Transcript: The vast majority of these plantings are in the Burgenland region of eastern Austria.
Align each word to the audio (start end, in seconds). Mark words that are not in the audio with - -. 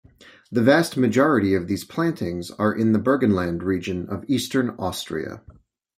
The 0.51 0.63
vast 0.63 0.97
majority 0.97 1.53
of 1.53 1.67
these 1.67 1.83
plantings 1.83 2.49
are 2.49 2.73
in 2.73 2.91
the 2.91 2.97
Burgenland 2.97 3.61
region 3.61 4.07
of 4.09 4.25
eastern 4.27 4.71
Austria. 4.79 5.41